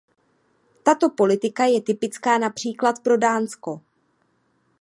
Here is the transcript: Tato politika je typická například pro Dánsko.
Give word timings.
Tato 0.83 1.09
politika 1.09 1.65
je 1.65 1.81
typická 1.81 2.37
například 2.37 2.99
pro 3.03 3.17
Dánsko. 3.17 3.81